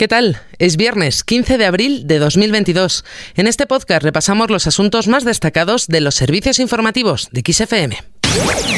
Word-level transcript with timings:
¿Qué 0.00 0.08
tal? 0.08 0.40
Es 0.58 0.78
viernes 0.78 1.24
15 1.24 1.58
de 1.58 1.66
abril 1.66 2.06
de 2.06 2.18
2022. 2.18 3.04
En 3.34 3.46
este 3.46 3.66
podcast 3.66 4.02
repasamos 4.02 4.50
los 4.50 4.66
asuntos 4.66 5.08
más 5.08 5.24
destacados 5.24 5.88
de 5.88 6.00
los 6.00 6.14
servicios 6.14 6.58
informativos 6.58 7.28
de 7.32 7.42
XFM. 7.42 7.98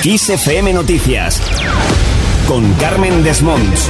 XFM 0.03 0.72
Noticias 0.72 1.40
con 2.48 2.74
Carmen 2.74 3.22
Desmonts. 3.22 3.88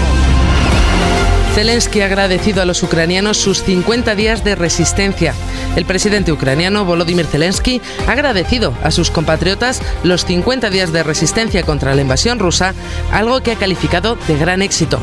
Zelensky 1.55 2.01
ha 2.01 2.07
agradecido 2.07 2.63
a 2.63 2.65
los 2.65 2.83
ucranianos 2.83 3.37
sus 3.37 3.63
50 3.63 4.15
días 4.15 4.43
de 4.43 4.55
resistencia. 4.55 5.35
El 5.77 5.85
presidente 5.85 6.33
ucraniano 6.33 6.87
Volodymyr 6.87 7.27
Zelensky 7.27 7.83
ha 8.07 8.13
agradecido 8.13 8.75
a 8.83 8.91
sus 8.91 9.11
compatriotas 9.11 9.83
los 10.03 10.25
50 10.25 10.71
días 10.71 10.93
de 10.93 11.03
resistencia 11.03 11.63
contra 11.63 11.95
la 11.95 12.01
invasión 12.01 12.39
rusa, 12.39 12.75
algo 13.13 13.43
que 13.43 13.53
ha 13.53 13.57
calificado 13.57 14.17
de 14.29 14.39
gran 14.39 14.63
éxito. 14.63 14.99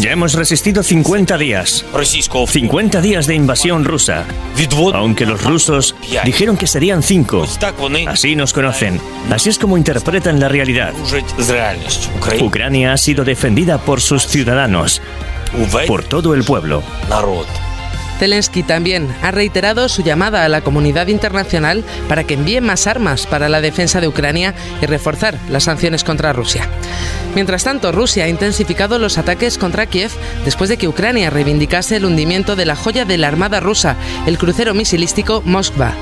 Ya 0.00 0.12
hemos 0.12 0.34
resistido 0.34 0.84
50 0.84 1.38
días. 1.38 1.84
50 2.46 3.00
días 3.00 3.26
de 3.26 3.34
invasión 3.34 3.84
rusa. 3.84 4.24
Aunque 4.94 5.26
los 5.26 5.42
rusos 5.42 5.96
dijeron 6.24 6.56
que 6.56 6.68
serían 6.68 7.02
5. 7.02 7.46
Así 8.06 8.36
nos 8.36 8.52
conocen. 8.52 9.00
Así 9.30 9.48
es 9.48 9.58
como 9.58 9.76
interpretan 9.76 10.38
la 10.38 10.48
realidad. 10.48 10.92
Ucrania 12.40 12.92
ha 12.92 12.96
sido 12.96 13.24
defendida 13.24 13.78
por 13.78 14.00
sus 14.00 14.26
ciudadanos 14.28 14.99
por 15.86 16.04
todo 16.04 16.34
el 16.34 16.44
pueblo. 16.44 16.82
Zelensky 18.20 18.62
también 18.62 19.08
ha 19.22 19.30
reiterado 19.30 19.88
su 19.88 20.02
llamada 20.02 20.44
a 20.44 20.48
la 20.50 20.60
comunidad 20.60 21.06
internacional 21.06 21.82
para 22.06 22.24
que 22.24 22.34
envíe 22.34 22.60
más 22.60 22.86
armas 22.86 23.26
para 23.26 23.48
la 23.48 23.62
defensa 23.62 23.98
de 24.02 24.08
Ucrania 24.08 24.54
y 24.82 24.84
reforzar 24.84 25.38
las 25.48 25.64
sanciones 25.64 26.04
contra 26.04 26.34
Rusia. 26.34 26.68
Mientras 27.34 27.64
tanto, 27.64 27.92
Rusia 27.92 28.24
ha 28.24 28.28
intensificado 28.28 28.98
los 28.98 29.16
ataques 29.16 29.56
contra 29.56 29.86
Kiev 29.86 30.10
después 30.44 30.68
de 30.68 30.76
que 30.76 30.88
Ucrania 30.88 31.30
reivindicase 31.30 31.96
el 31.96 32.04
hundimiento 32.04 32.56
de 32.56 32.66
la 32.66 32.76
joya 32.76 33.06
de 33.06 33.16
la 33.16 33.28
Armada 33.28 33.58
rusa, 33.60 33.96
el 34.26 34.36
crucero 34.36 34.74
misilístico 34.74 35.40
Moskva. 35.46 35.94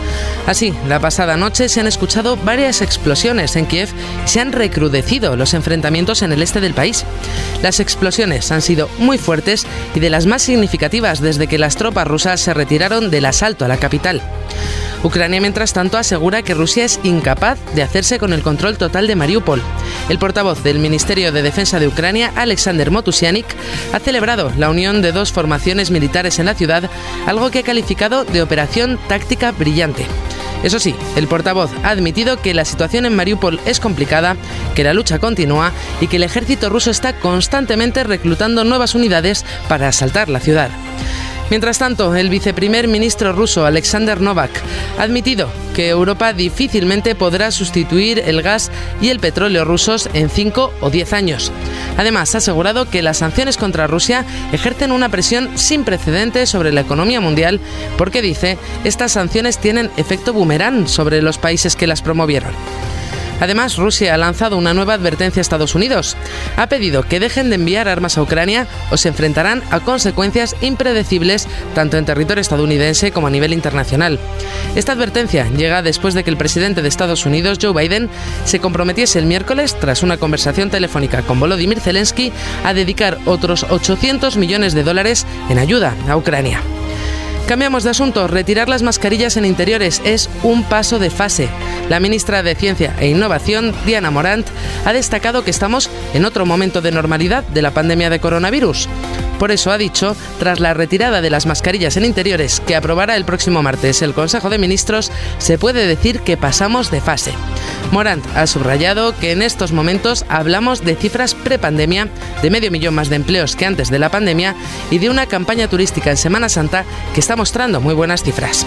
Así, 0.46 0.74
la 0.88 0.98
pasada 0.98 1.36
noche 1.36 1.68
se 1.68 1.78
han 1.78 1.86
escuchado 1.86 2.36
varias 2.36 2.82
explosiones 2.82 3.54
en 3.54 3.66
Kiev 3.66 3.90
y 4.24 4.28
se 4.28 4.40
han 4.40 4.50
recrudecido 4.50 5.36
los 5.36 5.54
enfrentamientos 5.54 6.22
en 6.22 6.32
el 6.32 6.42
este 6.42 6.60
del 6.60 6.74
país. 6.74 7.04
Las 7.62 7.78
explosiones 7.78 8.50
han 8.50 8.62
sido 8.62 8.88
muy 8.98 9.18
fuertes 9.18 9.66
y 9.94 10.00
de 10.00 10.10
las 10.10 10.26
más 10.26 10.42
significativas 10.42 11.20
desde 11.20 11.46
que 11.46 11.58
las 11.58 11.76
tropas 11.76 12.07
rusas 12.08 12.40
se 12.40 12.54
retiraron 12.54 13.10
del 13.10 13.26
asalto 13.26 13.64
a 13.64 13.68
la 13.68 13.76
capital. 13.76 14.22
Ucrania, 15.04 15.40
mientras 15.40 15.72
tanto, 15.72 15.96
asegura 15.96 16.42
que 16.42 16.54
Rusia 16.54 16.84
es 16.84 16.98
incapaz 17.04 17.58
de 17.74 17.82
hacerse 17.82 18.18
con 18.18 18.32
el 18.32 18.42
control 18.42 18.78
total 18.78 19.06
de 19.06 19.14
Mariupol. 19.14 19.62
El 20.08 20.18
portavoz 20.18 20.62
del 20.64 20.80
Ministerio 20.80 21.30
de 21.30 21.42
Defensa 21.42 21.78
de 21.78 21.86
Ucrania, 21.86 22.32
Alexander 22.34 22.90
Motusianik, 22.90 23.46
ha 23.92 24.00
celebrado 24.00 24.50
la 24.56 24.70
unión 24.70 25.00
de 25.00 25.12
dos 25.12 25.32
formaciones 25.32 25.92
militares 25.92 26.40
en 26.40 26.46
la 26.46 26.54
ciudad, 26.54 26.90
algo 27.26 27.50
que 27.50 27.60
ha 27.60 27.62
calificado 27.62 28.24
de 28.24 28.42
operación 28.42 28.98
táctica 29.08 29.52
brillante. 29.52 30.04
Eso 30.64 30.80
sí, 30.80 30.96
el 31.14 31.28
portavoz 31.28 31.70
ha 31.84 31.90
admitido 31.90 32.42
que 32.42 32.52
la 32.52 32.64
situación 32.64 33.06
en 33.06 33.14
Mariupol 33.14 33.60
es 33.64 33.78
complicada, 33.78 34.36
que 34.74 34.82
la 34.82 34.92
lucha 34.92 35.20
continúa 35.20 35.72
y 36.00 36.08
que 36.08 36.16
el 36.16 36.24
ejército 36.24 36.68
ruso 36.68 36.90
está 36.90 37.12
constantemente 37.12 38.02
reclutando 38.02 38.64
nuevas 38.64 38.96
unidades 38.96 39.44
para 39.68 39.86
asaltar 39.86 40.28
la 40.28 40.40
ciudad. 40.40 40.70
Mientras 41.50 41.78
tanto, 41.78 42.14
el 42.14 42.28
viceprimer 42.28 42.88
ministro 42.88 43.32
ruso 43.32 43.64
Alexander 43.64 44.20
Novak 44.20 44.50
ha 44.98 45.02
admitido 45.02 45.48
que 45.74 45.88
Europa 45.88 46.32
difícilmente 46.32 47.14
podrá 47.14 47.50
sustituir 47.50 48.18
el 48.26 48.42
gas 48.42 48.70
y 49.00 49.08
el 49.08 49.18
petróleo 49.18 49.64
rusos 49.64 50.10
en 50.12 50.28
5 50.28 50.74
o 50.80 50.90
10 50.90 51.12
años. 51.14 51.52
Además, 51.96 52.34
ha 52.34 52.38
asegurado 52.38 52.90
que 52.90 53.02
las 53.02 53.18
sanciones 53.18 53.56
contra 53.56 53.86
Rusia 53.86 54.26
ejercen 54.52 54.92
una 54.92 55.08
presión 55.08 55.56
sin 55.56 55.84
precedentes 55.84 56.50
sobre 56.50 56.72
la 56.72 56.82
economía 56.82 57.20
mundial 57.20 57.60
porque 57.96 58.22
dice, 58.22 58.58
estas 58.84 59.12
sanciones 59.12 59.58
tienen 59.58 59.90
efecto 59.96 60.32
boomerang 60.32 60.86
sobre 60.86 61.22
los 61.22 61.38
países 61.38 61.76
que 61.76 61.86
las 61.86 62.02
promovieron. 62.02 62.52
Además, 63.40 63.76
Rusia 63.76 64.14
ha 64.14 64.18
lanzado 64.18 64.56
una 64.56 64.74
nueva 64.74 64.94
advertencia 64.94 65.40
a 65.40 65.42
Estados 65.42 65.74
Unidos. 65.74 66.16
Ha 66.56 66.66
pedido 66.68 67.02
que 67.02 67.20
dejen 67.20 67.50
de 67.50 67.56
enviar 67.56 67.88
armas 67.88 68.18
a 68.18 68.22
Ucrania 68.22 68.66
o 68.90 68.96
se 68.96 69.08
enfrentarán 69.08 69.62
a 69.70 69.80
consecuencias 69.80 70.56
impredecibles 70.60 71.46
tanto 71.74 71.96
en 71.96 72.04
territorio 72.04 72.40
estadounidense 72.40 73.12
como 73.12 73.26
a 73.26 73.30
nivel 73.30 73.52
internacional. 73.52 74.18
Esta 74.74 74.92
advertencia 74.92 75.48
llega 75.56 75.82
después 75.82 76.14
de 76.14 76.24
que 76.24 76.30
el 76.30 76.36
presidente 76.36 76.82
de 76.82 76.88
Estados 76.88 77.26
Unidos, 77.26 77.58
Joe 77.60 77.72
Biden, 77.72 78.08
se 78.44 78.60
comprometiese 78.60 79.18
el 79.18 79.26
miércoles, 79.26 79.76
tras 79.78 80.02
una 80.02 80.16
conversación 80.16 80.70
telefónica 80.70 81.22
con 81.22 81.40
Volodymyr 81.40 81.80
Zelensky, 81.80 82.32
a 82.64 82.74
dedicar 82.74 83.18
otros 83.26 83.66
800 83.68 84.36
millones 84.36 84.74
de 84.74 84.82
dólares 84.82 85.26
en 85.48 85.58
ayuda 85.58 85.94
a 86.08 86.16
Ucrania. 86.16 86.62
Cambiamos 87.48 87.82
de 87.82 87.88
asunto. 87.88 88.28
Retirar 88.28 88.68
las 88.68 88.82
mascarillas 88.82 89.38
en 89.38 89.46
interiores 89.46 90.02
es 90.04 90.28
un 90.42 90.64
paso 90.64 90.98
de 90.98 91.08
fase. 91.08 91.48
La 91.88 91.98
ministra 91.98 92.42
de 92.42 92.54
Ciencia 92.54 92.94
e 93.00 93.08
Innovación, 93.08 93.74
Diana 93.86 94.10
Morant, 94.10 94.46
ha 94.84 94.92
destacado 94.92 95.44
que 95.44 95.50
estamos 95.50 95.88
en 96.12 96.26
otro 96.26 96.44
momento 96.44 96.82
de 96.82 96.92
normalidad 96.92 97.44
de 97.44 97.62
la 97.62 97.70
pandemia 97.70 98.10
de 98.10 98.20
coronavirus. 98.20 98.86
Por 99.38 99.50
eso 99.52 99.70
ha 99.70 99.78
dicho, 99.78 100.16
tras 100.38 100.60
la 100.60 100.74
retirada 100.74 101.20
de 101.20 101.30
las 101.30 101.46
mascarillas 101.46 101.96
en 101.96 102.04
interiores 102.04 102.60
que 102.60 102.76
aprobará 102.76 103.16
el 103.16 103.24
próximo 103.24 103.62
martes 103.62 104.02
el 104.02 104.14
Consejo 104.14 104.50
de 104.50 104.58
Ministros, 104.58 105.12
se 105.38 105.58
puede 105.58 105.86
decir 105.86 106.20
que 106.20 106.36
pasamos 106.36 106.90
de 106.90 107.00
fase. 107.00 107.32
Morant 107.92 108.24
ha 108.36 108.46
subrayado 108.46 109.16
que 109.18 109.32
en 109.32 109.42
estos 109.42 109.72
momentos 109.72 110.24
hablamos 110.28 110.84
de 110.84 110.96
cifras 110.96 111.34
prepandemia, 111.34 112.08
de 112.42 112.50
medio 112.50 112.70
millón 112.70 112.94
más 112.94 113.08
de 113.08 113.16
empleos 113.16 113.56
que 113.56 113.66
antes 113.66 113.90
de 113.90 113.98
la 113.98 114.10
pandemia 114.10 114.54
y 114.90 114.98
de 114.98 115.10
una 115.10 115.26
campaña 115.26 115.68
turística 115.68 116.10
en 116.10 116.16
Semana 116.16 116.48
Santa 116.48 116.84
que 117.14 117.20
está 117.20 117.36
mostrando 117.36 117.80
muy 117.80 117.94
buenas 117.94 118.22
cifras. 118.22 118.66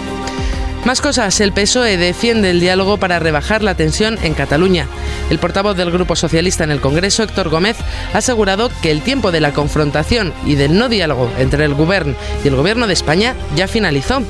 Más 0.84 1.00
cosas, 1.00 1.40
el 1.40 1.52
PSOE 1.52 1.96
defiende 1.96 2.50
el 2.50 2.58
diálogo 2.58 2.96
para 2.96 3.20
rebajar 3.20 3.62
la 3.62 3.76
tensión 3.76 4.18
en 4.20 4.34
Cataluña. 4.34 4.88
El 5.30 5.38
portavoz 5.38 5.76
del 5.76 5.92
Grupo 5.92 6.16
Socialista 6.16 6.64
en 6.64 6.72
el 6.72 6.80
Congreso, 6.80 7.22
Héctor 7.22 7.50
Gómez, 7.50 7.76
ha 8.12 8.18
asegurado 8.18 8.68
que 8.82 8.90
el 8.90 9.02
tiempo 9.02 9.30
de 9.30 9.40
la 9.40 9.52
confrontación 9.52 10.32
y 10.44 10.56
del 10.56 10.76
no 10.76 10.88
diálogo 10.88 11.30
entre 11.38 11.64
el 11.64 11.74
Gobierno 11.74 12.14
y 12.44 12.48
el 12.48 12.56
Gobierno 12.56 12.88
de 12.88 12.94
España 12.94 13.36
ya 13.54 13.68
finalizó, 13.68 14.22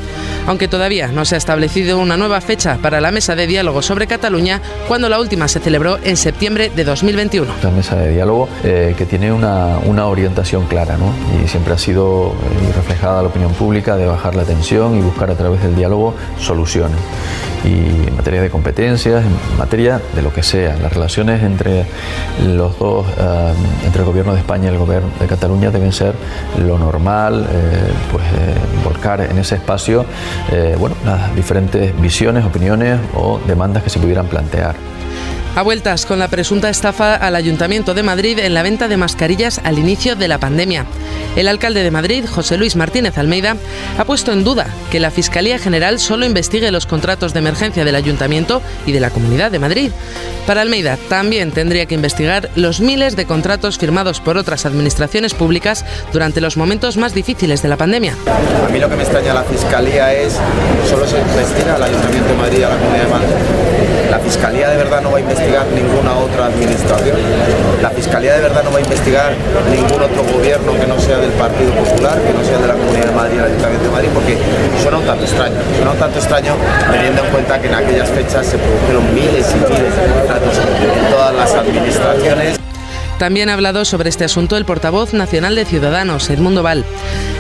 aunque 0.47 0.69
todavía 0.69 1.09
no 1.09 1.25
se 1.25 1.37
ha 1.37 1.39
establecido 1.39 1.99
una 1.99 2.19
nueva 2.19 2.41
fecha 2.43 2.79
para 2.83 3.01
la 3.01 3.13
mesa 3.13 3.35
de 3.35 3.47
diálogo 3.47 3.81
sobre 3.81 4.07
Cataluña, 4.07 4.61
cuando 4.89 5.09
la 5.09 5.21
última 5.21 5.49
se 5.49 5.59
celebró 5.59 5.99
en 6.05 6.19
septiembre 6.19 6.71
de 6.75 6.85
2021. 6.85 7.51
La 7.63 7.71
mesa 7.71 7.97
de 7.97 8.13
diálogo 8.13 8.49
eh, 8.63 8.95
que 8.99 9.07
tiene 9.07 9.33
una, 9.33 9.79
una, 9.79 10.07
orientación 10.07 10.67
clara 10.67 10.99
¿no? 10.99 11.15
y 11.43 11.49
siempre 11.49 11.73
ha 11.73 11.79
sido 11.79 12.33
eh, 12.33 12.73
reflejada 12.77 13.23
la 13.23 13.29
opinión 13.29 13.55
pública 13.55 13.97
de 13.97 14.07
bajar 14.07 14.35
la 14.35 14.45
tensión 14.45 14.99
y 14.99 15.01
buscar 15.01 15.31
a 15.31 15.35
través 15.35 15.63
del 15.63 15.75
diálogo 15.75 16.15
soluciones. 16.43 16.99
Y 17.65 18.09
en 18.09 18.17
materia 18.17 18.43
de 18.43 18.51
competencias, 18.51 19.25
en 19.25 19.59
materia 19.59 20.01
de 20.15 20.23
lo 20.23 20.33
que 20.33 20.43
sea, 20.43 20.77
las 20.77 20.93
relaciones 20.93 21.43
entre 21.43 21.87
los 22.45 22.79
dos, 22.79 23.07
eh, 23.19 23.53
entre 23.85 24.01
el 24.01 24.07
gobierno 24.07 24.33
de 24.33 24.41
España 24.41 24.65
y 24.65 24.73
el 24.73 24.79
gobierno 24.79 25.09
de 25.21 25.27
Cataluña 25.27 25.71
deben 25.71 25.93
ser 25.93 26.15
lo 26.67 26.79
normal, 26.79 27.47
eh, 27.49 27.93
pues 28.11 28.25
eh, 28.25 28.55
volcar 28.85 29.21
en 29.21 29.39
ese 29.39 29.57
espacio 29.57 30.05
bueno, 30.79 30.97
las 31.05 31.35
diferentes 31.35 31.99
visiones, 32.01 32.45
opiniones 32.45 32.99
o 33.15 33.41
demandas 33.47 33.83
que 33.83 33.91
se 33.91 33.99
pudieran 33.99 34.27
plantear. 34.27 34.75
A 35.55 35.61
vueltas 35.61 36.07
con 36.07 36.19
la 36.19 36.29
presunta 36.29 36.71
estafa 36.71 37.15
al 37.15 37.37
Ayuntamiento 37.37 37.93
de 37.93 38.03
Madrid 38.03 38.39
en 38.39 38.55
la 38.55 38.63
venta 38.63 38.89
de 38.89 38.97
mascarillas 38.97 39.61
al 39.65 39.79
inicio 39.79 40.17
de 40.17 40.27
la 40.27 40.39
pandemia. 40.39 40.87
El 41.37 41.47
alcalde 41.47 41.83
de 41.83 41.91
Madrid, 41.91 42.25
José 42.27 42.57
Luis 42.57 42.75
Martínez 42.75 43.19
Almeida, 43.19 43.57
ha 43.99 44.05
puesto 44.07 44.33
en 44.33 44.45
duda 44.45 44.67
que 44.91 44.99
la 44.99 45.11
Fiscalía 45.11 45.59
General 45.59 45.99
solo 45.99 46.25
investigue 46.25 46.71
los 46.71 46.87
contratos 46.87 47.35
de 47.35 47.41
emergencia 47.41 47.85
del 47.85 47.97
Ayuntamiento 47.97 48.63
y 48.87 48.93
de 48.93 49.01
la 49.01 49.11
Comunidad 49.11 49.51
de 49.51 49.59
Madrid. 49.59 49.93
Para 50.47 50.63
Almeida 50.63 50.97
también 51.11 51.53
tendría 51.53 51.85
que 51.85 51.97
investigar 51.97 52.49
los 52.57 52.81
miles 52.81 53.15
de 53.15 53.27
contratos 53.27 53.77
firmados 53.77 54.21
por 54.21 54.39
otras 54.39 54.65
administraciones 54.65 55.35
públicas 55.35 55.85
durante 56.15 56.41
los 56.41 56.57
momentos 56.57 56.97
más 56.97 57.13
difíciles 57.13 57.61
de 57.61 57.69
la 57.69 57.77
pandemia. 57.77 58.17
A 58.67 58.71
mí 58.71 58.79
lo 58.79 58.89
que 58.89 58.97
me 58.97 59.03
extraña 59.03 59.35
la 59.35 59.45
Fiscalía 59.45 60.15
es 60.15 60.39
solo 60.89 61.07
se 61.07 61.19
investiga 61.19 61.75
al 61.75 61.83
Ayuntamiento 61.83 62.29
de 62.29 62.37
Madrid 62.37 62.59
y 62.59 62.63
a 62.63 62.69
la 62.71 62.77
Comunidad 62.77 63.05
de 63.05 63.11
Madrid. 63.11 63.35
La 64.11 64.19
Fiscalía 64.19 64.69
de 64.69 64.77
verdad 64.77 65.01
no 65.01 65.11
va 65.11 65.19
a 65.19 65.21
investigar 65.21 65.42
investigar 65.43 65.67
ninguna 65.75 66.17
otra 66.19 66.47
administración. 66.47 67.17
La 67.83 67.91
Fiscalía 67.91 68.35
de 68.35 68.43
verdad 68.43 68.63
no 68.63 68.71
va 68.71 68.79
a 68.79 68.81
investigar 68.81 69.33
ningún 69.71 70.03
otro 70.03 70.23
gobierno 70.33 70.73
que 70.79 70.87
no 70.87 70.99
sea 71.01 71.19
del 71.19 71.33
Partido 71.33 71.73
Popular, 71.73 72.19
que 72.21 72.33
no 72.33 72.45
sea 72.45 72.59
de 72.59 72.69
la 72.69 72.75
Comunidad 72.75 73.07
de 73.07 73.13
Madrid, 73.13 73.39
el 73.39 73.45
Ayuntamiento 73.47 73.85
de 73.85 73.91
Madrid, 73.91 74.09
porque 74.15 74.39
suena 74.81 74.99
un 74.99 75.05
tanto 75.05 75.25
extraño. 75.25 75.57
Suena 75.77 75.91
un 75.91 75.99
tanto 75.99 76.19
extraño 76.19 76.55
teniendo 76.91 77.25
en 77.25 77.31
cuenta 77.31 77.61
que 77.61 77.67
en 77.67 77.75
aquellas 77.75 78.09
fechas 78.11 78.47
se 78.47 78.59
produjeron 78.59 79.15
miles 79.15 79.47
y 79.51 79.73
miles 79.73 79.97
de 79.97 80.13
contratos 80.15 80.55
en 80.59 81.11
todas 81.11 81.35
las 81.35 81.55
administraciones. 81.55 82.62
También 83.23 83.51
ha 83.51 83.53
hablado 83.53 83.85
sobre 83.85 84.09
este 84.09 84.25
asunto 84.25 84.57
el 84.57 84.65
portavoz 84.65 85.15
nacional 85.15 85.55
de 85.55 85.65
Ciudadanos, 85.65 86.29
Edmundo 86.29 86.65
Val. 86.65 86.85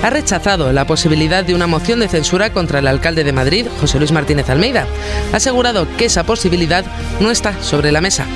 Ha 0.05 0.11
rechazado 0.11 0.73
la 0.73 0.87
posibilidad 0.87 1.43
de 1.43 1.56
una 1.56 1.67
moción 1.67 1.99
de 1.99 2.06
censura 2.06 2.52
contra 2.52 2.79
el 2.79 2.87
alcalde 2.87 3.25
de 3.25 3.32
Madrid, 3.32 3.67
José 3.81 3.99
Luis 3.99 4.12
Martínez 4.12 4.49
Almeida. 4.49 4.87
Ha 5.32 5.38
asegurado 5.38 5.88
que 5.96 6.05
esa 6.05 6.23
posibilidad 6.23 6.84
no 7.19 7.32
está 7.32 7.61
sobre 7.64 7.90
la 7.90 8.00
mesa. 8.00 8.26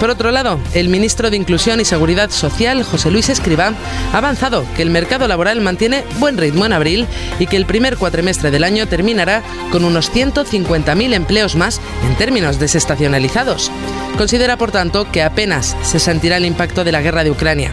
Por 0.00 0.10
otro 0.10 0.30
lado, 0.30 0.60
el 0.74 0.90
ministro 0.90 1.30
de 1.30 1.38
Inclusión 1.38 1.80
y 1.80 1.86
Seguridad 1.86 2.30
Social, 2.30 2.82
José 2.82 3.10
Luis 3.10 3.30
Escribá, 3.30 3.72
ha 4.12 4.18
avanzado 4.18 4.66
que 4.76 4.82
el 4.82 4.90
mercado 4.90 5.26
laboral 5.26 5.62
mantiene 5.62 6.04
buen 6.18 6.36
ritmo 6.36 6.66
en 6.66 6.74
abril 6.74 7.06
y 7.38 7.46
que 7.46 7.56
el 7.56 7.64
primer 7.64 7.96
cuatrimestre 7.96 8.50
del 8.50 8.64
año 8.64 8.86
terminará 8.86 9.42
con 9.72 9.84
unos 9.84 10.12
150.000 10.12 11.14
empleos 11.14 11.56
más 11.56 11.80
en 12.06 12.14
términos 12.16 12.58
desestacionalizados. 12.58 13.70
Considera, 14.18 14.58
por 14.58 14.70
tanto, 14.70 15.10
que 15.10 15.22
apenas 15.22 15.74
se 15.82 15.98
sentirá 15.98 16.36
el 16.36 16.44
impacto 16.44 16.84
de 16.84 16.92
la 16.92 17.00
guerra 17.00 17.24
de 17.24 17.30
Ucrania. 17.30 17.72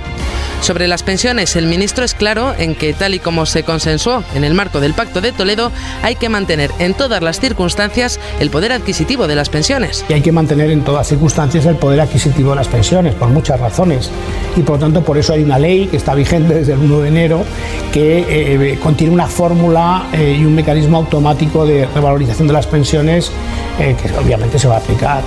Sobre 0.64 0.88
las 0.88 1.04
pensiones, 1.04 1.58
el 1.58 1.68
ministro 1.68 2.06
es 2.06 2.14
claro 2.14 2.54
en 2.58 2.74
que, 2.74 2.94
tal 2.94 3.14
y 3.14 3.20
como 3.20 3.46
se 3.46 3.64
consensuó 3.64 4.24
en 4.34 4.46
el 4.46 4.54
marco 4.54 4.80
del 4.80 4.94
Pacto 4.94 5.20
de 5.20 5.34
Toledo, 5.34 5.74
hay 6.04 6.16
que 6.16 6.30
mantener 6.30 6.72
en 6.80 6.94
todas 6.94 7.22
las 7.22 7.42
circunstancias 7.42 8.18
el 8.40 8.50
poder 8.50 8.72
adquisitivo 8.72 9.28
de 9.28 9.36
las 9.36 9.50
pensiones. 9.50 10.06
Y 10.08 10.14
hay 10.14 10.22
que 10.22 10.32
mantener 10.32 10.72
en 10.72 10.82
todas 10.86 11.06
circunstancias 11.06 11.66
el 11.66 11.76
poder 11.76 12.00
adquisitivo 12.00 12.52
de 12.52 12.56
las 12.56 12.70
pensiones, 12.70 13.14
por 13.14 13.28
muchas 13.28 13.60
razones. 13.60 14.10
Y 14.56 14.62
por 14.62 14.78
lo 14.78 14.86
tanto, 14.86 15.04
por 15.04 15.18
eso 15.18 15.34
hay 15.34 15.44
una 15.44 15.60
ley 15.60 15.88
que 15.88 15.98
está 15.98 16.16
vigente 16.16 16.54
desde 16.54 16.72
el 16.72 16.80
1 16.80 17.02
de 17.02 17.08
enero 17.10 17.44
que 17.92 18.26
eh, 18.30 18.80
contiene 18.82 19.14
una 19.14 19.28
fórmula 19.28 20.08
eh, 20.14 20.38
y 20.40 20.46
un 20.46 20.56
mecanismo 20.56 20.96
automático 20.96 21.66
de 21.66 21.88
revalorización 21.88 22.48
de 22.48 22.54
las 22.54 22.68
pensiones 22.68 23.34
eh, 23.82 23.98
que 24.02 24.18
obviamente 24.18 24.58
se 24.58 24.70
va 24.70 24.76
a 24.76 24.78
aplicar. 24.78 25.24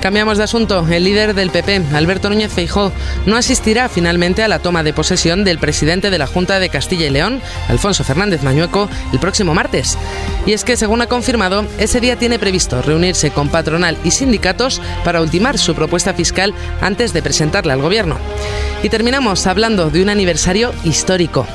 Cambiamos 0.00 0.38
de 0.38 0.44
asunto. 0.44 0.86
El 0.90 1.04
líder 1.04 1.34
del 1.34 1.50
PP, 1.50 1.82
Alberto 1.92 2.30
Núñez 2.30 2.52
Feijó, 2.52 2.90
no 3.26 3.36
asistirá 3.36 3.88
finalmente 3.90 4.42
a 4.42 4.48
la 4.48 4.58
toma 4.58 4.82
de 4.82 4.94
posesión 4.94 5.44
del 5.44 5.58
presidente 5.58 6.08
de 6.08 6.16
la 6.16 6.26
Junta 6.26 6.58
de 6.58 6.70
Castilla 6.70 7.06
y 7.06 7.10
León, 7.10 7.42
Alfonso 7.68 8.02
Fernández 8.02 8.42
Mañueco, 8.42 8.88
el 9.12 9.18
próximo 9.18 9.52
martes. 9.52 9.98
Y 10.46 10.54
es 10.54 10.64
que, 10.64 10.78
según 10.78 11.02
ha 11.02 11.06
confirmado, 11.06 11.66
ese 11.78 12.00
día 12.00 12.16
tiene 12.16 12.38
previsto 12.38 12.80
reunirse 12.80 13.30
con 13.30 13.50
patronal 13.50 13.98
y 14.02 14.10
sindicatos 14.10 14.80
para 15.04 15.20
ultimar 15.20 15.58
su 15.58 15.74
propuesta 15.74 16.14
fiscal 16.14 16.54
antes 16.80 17.12
de 17.12 17.22
presentarla 17.22 17.74
al 17.74 17.82
gobierno. 17.82 18.16
Y 18.82 18.88
terminamos 18.88 19.46
hablando 19.46 19.90
de 19.90 20.02
un 20.02 20.08
aniversario 20.08 20.72
histórico. 20.82 21.46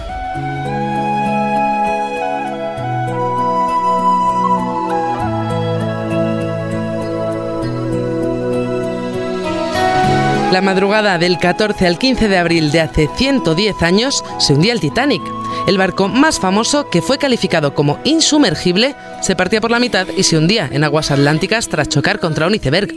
La 10.56 10.62
madrugada 10.62 11.18
del 11.18 11.38
14 11.38 11.86
al 11.86 12.00
15 12.00 12.30
de 12.30 12.38
abril 12.38 12.72
de 12.72 12.80
hace 12.80 13.10
110 13.14 13.82
años 13.82 14.24
se 14.40 14.54
hundía 14.54 14.72
el 14.72 14.80
Titanic. 14.80 15.22
El 15.68 15.78
barco 15.78 16.08
más 16.08 16.40
famoso, 16.40 16.90
que 16.90 17.02
fue 17.02 17.18
calificado 17.18 17.76
como 17.76 18.00
insumergible, 18.06 18.96
se 19.22 19.36
partía 19.36 19.60
por 19.60 19.70
la 19.70 19.82
mitad 19.82 20.08
y 20.16 20.24
se 20.24 20.38
hundía 20.38 20.70
en 20.72 20.86
aguas 20.86 21.12
atlánticas 21.12 21.68
tras 21.68 21.90
chocar 21.90 22.22
contra 22.22 22.48
un 22.48 22.56
iceberg. 22.56 22.96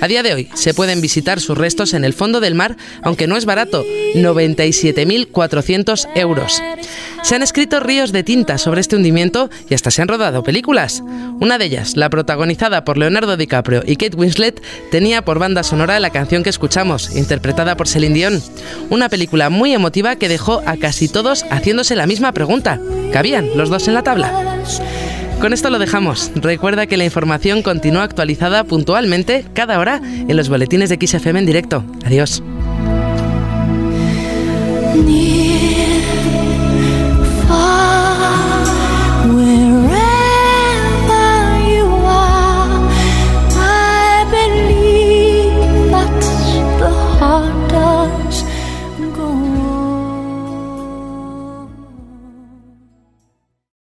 A 0.00 0.08
día 0.08 0.22
de 0.22 0.32
hoy 0.32 0.48
se 0.54 0.72
pueden 0.72 1.02
visitar 1.02 1.40
sus 1.40 1.58
restos 1.58 1.92
en 1.92 2.06
el 2.06 2.14
fondo 2.14 2.40
del 2.40 2.54
mar, 2.54 2.78
aunque 3.02 3.26
no 3.26 3.36
es 3.36 3.44
barato, 3.44 3.84
97.400 4.14 6.08
euros. 6.14 6.62
Se 7.24 7.34
han 7.34 7.42
escrito 7.42 7.80
ríos 7.80 8.12
de 8.12 8.22
tinta 8.22 8.58
sobre 8.58 8.82
este 8.82 8.96
hundimiento 8.96 9.48
y 9.70 9.72
hasta 9.72 9.90
se 9.90 10.02
han 10.02 10.08
rodado 10.08 10.42
películas. 10.42 11.02
Una 11.40 11.56
de 11.56 11.64
ellas, 11.64 11.96
la 11.96 12.10
protagonizada 12.10 12.84
por 12.84 12.98
Leonardo 12.98 13.38
DiCaprio 13.38 13.82
y 13.86 13.96
Kate 13.96 14.14
Winslet, 14.14 14.62
tenía 14.90 15.24
por 15.24 15.38
banda 15.38 15.62
sonora 15.62 15.98
la 16.00 16.10
canción 16.10 16.42
que 16.42 16.50
escuchamos, 16.50 17.16
interpretada 17.16 17.78
por 17.78 17.88
Celine 17.88 18.14
Dion. 18.14 18.42
Una 18.90 19.08
película 19.08 19.48
muy 19.48 19.72
emotiva 19.72 20.16
que 20.16 20.28
dejó 20.28 20.60
a 20.66 20.76
casi 20.76 21.08
todos 21.08 21.46
haciéndose 21.50 21.96
la 21.96 22.06
misma 22.06 22.32
pregunta. 22.32 22.78
¿Cabían 23.10 23.48
los 23.56 23.70
dos 23.70 23.88
en 23.88 23.94
la 23.94 24.02
tabla? 24.02 24.60
Con 25.40 25.54
esto 25.54 25.70
lo 25.70 25.78
dejamos. 25.78 26.30
Recuerda 26.34 26.86
que 26.86 26.98
la 26.98 27.06
información 27.06 27.62
continúa 27.62 28.02
actualizada 28.02 28.64
puntualmente 28.64 29.46
cada 29.54 29.78
hora 29.78 30.02
en 30.04 30.36
los 30.36 30.50
boletines 30.50 30.90
de 30.90 30.98
XFM 31.00 31.38
en 31.38 31.46
directo. 31.46 31.84
Adiós. 32.04 32.42
啊 37.64 38.13